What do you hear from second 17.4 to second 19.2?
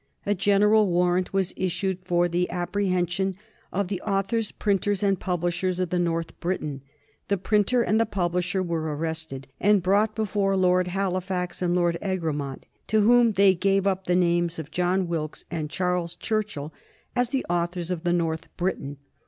authors of the North Briton.